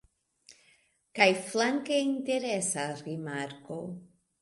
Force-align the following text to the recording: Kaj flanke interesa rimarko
Kaj 1.19 1.27
flanke 1.51 2.01
interesa 2.07 2.89
rimarko 3.07 3.83